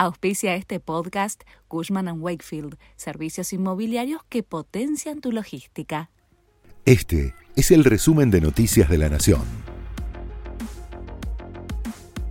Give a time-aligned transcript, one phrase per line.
[0.00, 6.08] Auspicia este podcast Cushman⁇ Wakefield, servicios inmobiliarios que potencian tu logística.
[6.84, 9.42] Este es el resumen de Noticias de la Nación.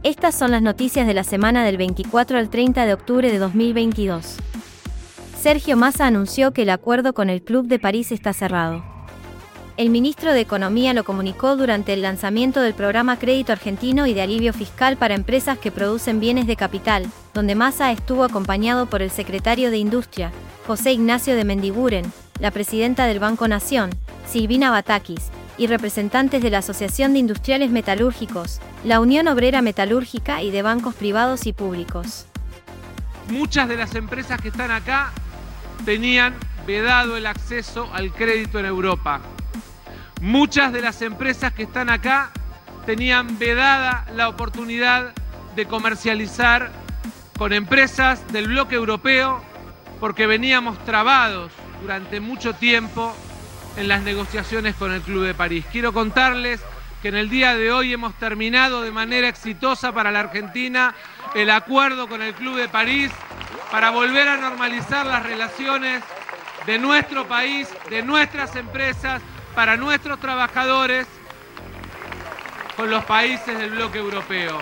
[0.01, 4.37] Estas son las noticias de la semana del 24 al 30 de octubre de 2022.
[5.37, 8.81] Sergio Massa anunció que el acuerdo con el Club de París está cerrado.
[9.75, 14.21] El ministro de Economía lo comunicó durante el lanzamiento del programa Crédito Argentino y de
[14.21, 19.11] Alivio Fiscal para Empresas que Producen Bienes de Capital, donde Massa estuvo acompañado por el
[19.11, 20.31] secretario de Industria,
[20.65, 23.91] José Ignacio de Mendiguren, la presidenta del Banco Nación,
[24.27, 30.49] Silvina Batakis, y representantes de la Asociación de Industriales Metalúrgicos, la Unión Obrera Metalúrgica y
[30.49, 32.25] de bancos privados y públicos.
[33.29, 35.11] Muchas de las empresas que están acá
[35.85, 36.33] tenían
[36.65, 39.21] vedado el acceso al crédito en Europa.
[40.21, 42.31] Muchas de las empresas que están acá
[42.87, 45.13] tenían vedada la oportunidad
[45.55, 46.86] de comercializar
[47.37, 49.43] con empresas del bloque europeo
[49.99, 53.15] porque veníamos trabados durante mucho tiempo
[53.75, 55.65] en las negociaciones con el Club de París.
[55.71, 56.61] Quiero contarles
[57.01, 60.95] que en el día de hoy hemos terminado de manera exitosa para la Argentina
[61.35, 63.11] el acuerdo con el Club de París
[63.71, 66.03] para volver a normalizar las relaciones
[66.65, 69.21] de nuestro país, de nuestras empresas,
[69.53, 71.07] para nuestros trabajadores
[72.75, 74.57] con los países del bloque europeo.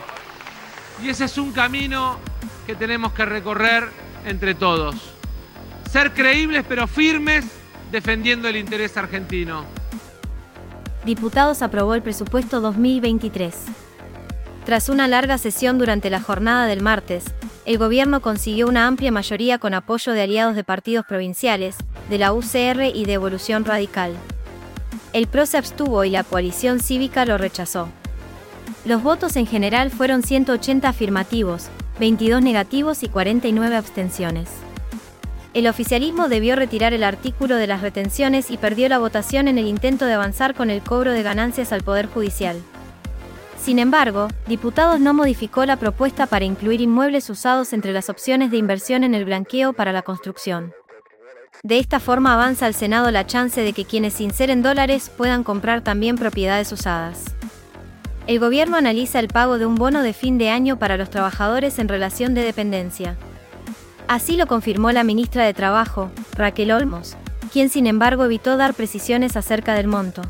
[1.02, 2.20] Y ese es un camino
[2.66, 3.90] que tenemos que recorrer
[4.26, 4.96] entre todos.
[5.92, 7.46] Ser creíbles pero firmes
[7.92, 9.64] defendiendo el interés argentino.
[11.06, 13.56] Diputados aprobó el presupuesto 2023.
[14.66, 17.26] Tras una larga sesión durante la jornada del martes,
[17.66, 21.76] el gobierno consiguió una amplia mayoría con apoyo de aliados de partidos provinciales,
[22.10, 24.14] de la UCR y de Evolución Radical.
[25.14, 27.90] El PRO se abstuvo y la coalición cívica lo rechazó.
[28.86, 34.50] Los votos en general fueron 180 afirmativos, 22 negativos y 49 abstenciones.
[35.54, 39.68] El oficialismo debió retirar el artículo de las retenciones y perdió la votación en el
[39.68, 42.62] intento de avanzar con el cobro de ganancias al Poder Judicial.
[43.58, 48.58] Sin embargo, diputados no modificó la propuesta para incluir inmuebles usados entre las opciones de
[48.58, 50.74] inversión en el blanqueo para la construcción.
[51.64, 55.82] De esta forma avanza al Senado la chance de que quienes inseren dólares puedan comprar
[55.82, 57.24] también propiedades usadas.
[58.28, 61.78] El gobierno analiza el pago de un bono de fin de año para los trabajadores
[61.80, 63.16] en relación de dependencia.
[64.08, 67.16] Así lo confirmó la ministra de Trabajo, Raquel Olmos,
[67.52, 70.22] quien sin embargo evitó dar precisiones acerca del monto.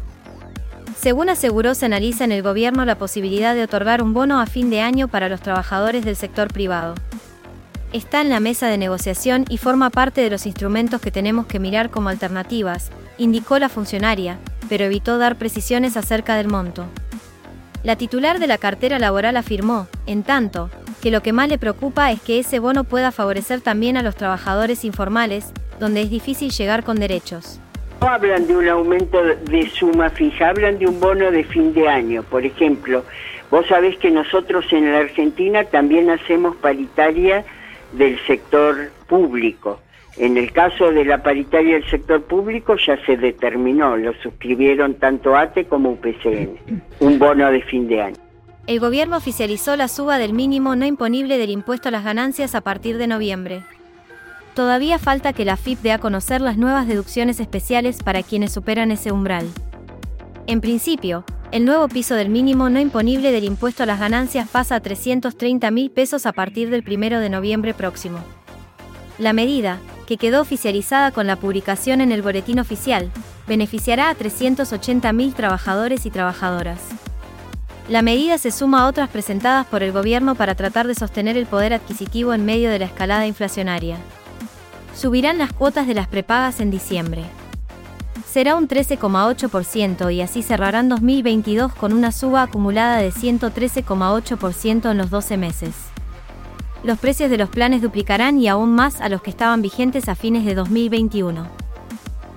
[0.98, 4.70] Según aseguró, se analiza en el gobierno la posibilidad de otorgar un bono a fin
[4.70, 6.96] de año para los trabajadores del sector privado
[7.98, 11.60] está en la mesa de negociación y forma parte de los instrumentos que tenemos que
[11.60, 16.88] mirar como alternativas, indicó la funcionaria, pero evitó dar precisiones acerca del monto.
[17.86, 20.72] La titular de la cartera laboral afirmó, en tanto,
[21.04, 24.16] que lo que más le preocupa es que ese bono pueda favorecer también a los
[24.16, 27.60] trabajadores informales, donde es difícil llegar con derechos.
[28.02, 31.88] No hablan de un aumento de suma fija, hablan de un bono de fin de
[31.88, 32.24] año.
[32.24, 33.04] Por ejemplo,
[33.52, 37.46] vos sabés que nosotros en la Argentina también hacemos paritaria
[37.94, 39.80] del sector público.
[40.18, 45.36] En el caso de la paritaria del sector público ya se determinó, lo suscribieron tanto
[45.36, 46.58] ATE como UPCN,
[47.02, 48.16] un bono de fin de año.
[48.66, 52.62] El gobierno oficializó la suba del mínimo no imponible del impuesto a las ganancias a
[52.62, 53.64] partir de noviembre.
[54.56, 58.92] Todavía falta que la FIP dé a conocer las nuevas deducciones especiales para quienes superan
[58.92, 59.46] ese umbral.
[60.48, 64.76] En principio, el nuevo piso del mínimo no imponible del impuesto a las ganancias pasa
[64.76, 68.20] a 330 mil pesos a partir del 1 de noviembre próximo.
[69.18, 73.12] La medida, que quedó oficializada con la publicación en el Boletín Oficial,
[73.48, 76.80] beneficiará a 380 mil trabajadores y trabajadoras.
[77.90, 81.46] La medida se suma a otras presentadas por el gobierno para tratar de sostener el
[81.46, 83.98] poder adquisitivo en medio de la escalada inflacionaria.
[84.96, 87.24] Subirán las cuotas de las prepagas en diciembre
[88.36, 95.10] será un 13,8% y así cerrarán 2022 con una suba acumulada de 113,8% en los
[95.10, 95.95] 12 meses.
[96.86, 100.14] Los precios de los planes duplicarán y aún más a los que estaban vigentes a
[100.14, 101.48] fines de 2021.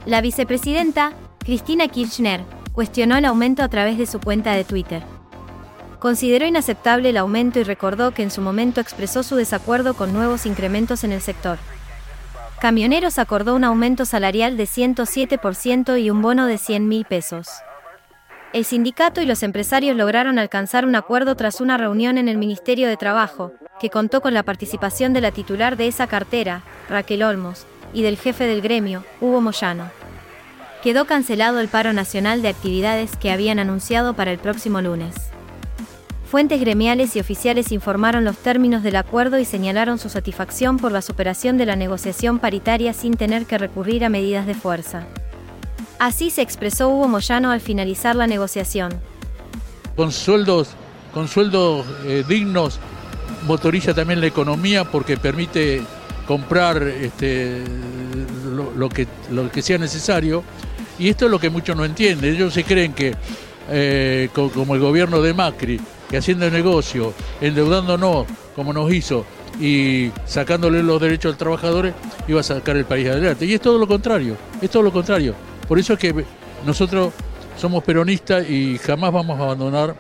[0.07, 2.41] La vicepresidenta, Cristina Kirchner,
[2.73, 5.03] cuestionó el aumento a través de su cuenta de Twitter.
[5.99, 10.47] Consideró inaceptable el aumento y recordó que en su momento expresó su desacuerdo con nuevos
[10.47, 11.59] incrementos en el sector.
[12.59, 17.49] Camioneros acordó un aumento salarial de 107% y un bono de 100 mil pesos.
[18.55, 22.89] El sindicato y los empresarios lograron alcanzar un acuerdo tras una reunión en el Ministerio
[22.89, 27.67] de Trabajo, que contó con la participación de la titular de esa cartera, Raquel Olmos,
[27.93, 29.91] y del jefe del gremio, Hugo Moyano.
[30.83, 35.15] Quedó cancelado el paro nacional de actividades que habían anunciado para el próximo lunes.
[36.31, 41.01] Fuentes gremiales y oficiales informaron los términos del acuerdo y señalaron su satisfacción por la
[41.01, 45.07] superación de la negociación paritaria sin tener que recurrir a medidas de fuerza.
[45.99, 49.01] Así se expresó Hugo Moyano al finalizar la negociación.
[49.97, 50.75] Con sueldos,
[51.15, 52.79] con sueldos eh, dignos
[53.47, 55.83] motoriza también la economía porque permite
[56.27, 57.63] comprar este,
[58.77, 60.43] lo, que, lo que sea necesario.
[60.99, 62.35] Y esto es lo que muchos no entienden.
[62.35, 63.15] Ellos se creen que,
[63.71, 65.81] eh, como el gobierno de Macri,
[66.11, 69.25] que haciendo negocio, endeudándonos como nos hizo
[69.61, 71.95] y sacándole los derechos al trabajadores,
[72.27, 73.47] iba a sacar el país adelante.
[73.47, 75.35] Y es todo lo contrario, es todo lo contrario.
[75.67, 76.25] Por eso es que
[76.67, 77.13] nosotros
[77.57, 79.95] somos peronistas y jamás vamos a abandonar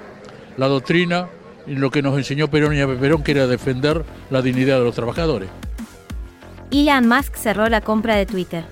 [0.56, 1.28] la doctrina
[1.68, 5.48] lo que nos enseñó Perón y Perón, que era defender la dignidad de los trabajadores.
[6.70, 8.64] Elon Musk cerró la compra de Twitter.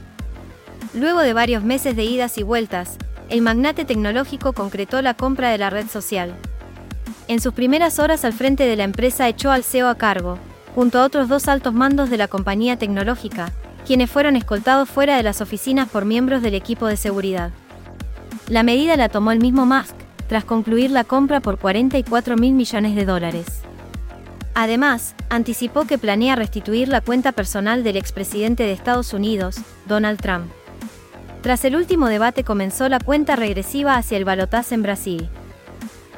[0.95, 2.97] Luego de varios meses de idas y vueltas,
[3.29, 6.35] el magnate tecnológico concretó la compra de la red social.
[7.29, 10.39] En sus primeras horas al frente de la empresa echó al CEO a cargo,
[10.75, 13.51] junto a otros dos altos mandos de la compañía tecnológica,
[13.87, 17.51] quienes fueron escoltados fuera de las oficinas por miembros del equipo de seguridad.
[18.49, 19.95] La medida la tomó el mismo Musk,
[20.29, 23.47] tras concluir la compra por 44 mil millones de dólares.
[24.55, 29.57] Además, anticipó que planea restituir la cuenta personal del expresidente de Estados Unidos,
[29.87, 30.47] Donald Trump.
[31.43, 35.29] Tras el último debate comenzó la cuenta regresiva hacia el balotaje en Brasil.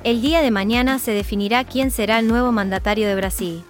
[0.04, 3.64] El día de mañana se definirá quién será el nuevo mandatario de Brasil.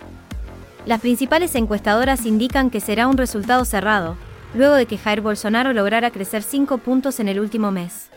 [0.84, 4.16] Las principales encuestadoras indican que será un resultado cerrado,
[4.54, 8.10] luego de que Jair Bolsonaro lograra crecer 5 puntos en el último mes.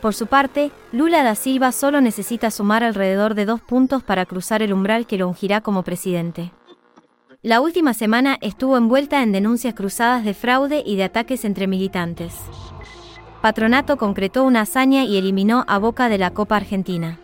[0.00, 4.62] Por su parte, Lula da Silva solo necesita sumar alrededor de dos puntos para cruzar
[4.62, 6.52] el umbral que lo ungirá como presidente.
[7.42, 12.34] La última semana estuvo envuelta en denuncias cruzadas de fraude y de ataques entre militantes.
[13.42, 17.18] Patronato concretó una hazaña y eliminó a Boca de la Copa Argentina.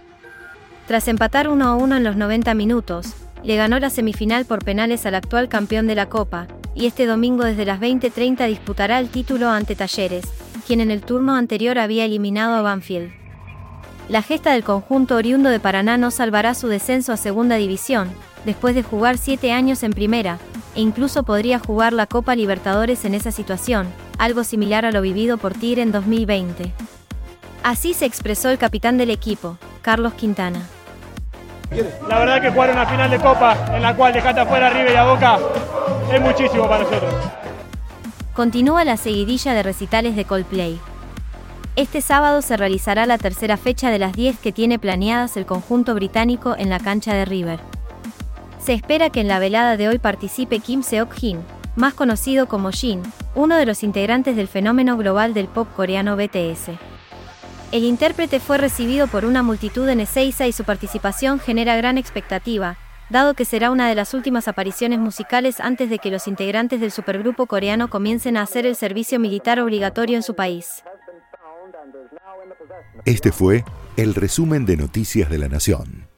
[0.86, 5.04] Tras empatar 1 a 1 en los 90 minutos, le ganó la semifinal por penales
[5.04, 9.48] al actual campeón de la Copa, y este domingo desde las 20:30 disputará el título
[9.50, 10.24] ante Talleres,
[10.66, 13.12] quien en el turno anterior había eliminado a Banfield.
[14.08, 18.10] La gesta del conjunto oriundo de Paraná no salvará su descenso a Segunda División,
[18.44, 20.38] después de jugar siete años en Primera,
[20.74, 23.86] e incluso podría jugar la Copa Libertadores en esa situación,
[24.18, 26.72] algo similar a lo vivido por Tigre en 2020.
[27.62, 30.62] Así se expresó el capitán del equipo, Carlos Quintana.
[32.08, 34.94] La verdad que jugar una final de Copa en la cual dejaste afuera a y
[34.94, 35.38] a Boca
[36.12, 37.45] es muchísimo para nosotros.
[38.36, 40.78] Continúa la seguidilla de recitales de Coldplay.
[41.74, 45.94] Este sábado se realizará la tercera fecha de las 10 que tiene planeadas el conjunto
[45.94, 47.60] británico en la cancha de River.
[48.58, 51.40] Se espera que en la velada de hoy participe Kim Seok-jin,
[51.76, 53.02] más conocido como Jin,
[53.34, 56.72] uno de los integrantes del fenómeno global del pop coreano BTS.
[57.72, 62.76] El intérprete fue recibido por una multitud en Ezeiza y su participación genera gran expectativa,
[63.08, 66.90] dado que será una de las últimas apariciones musicales antes de que los integrantes del
[66.90, 70.82] supergrupo coreano comiencen a hacer el servicio militar obligatorio en su país.
[73.04, 73.64] Este fue
[73.96, 76.15] el resumen de Noticias de la Nación.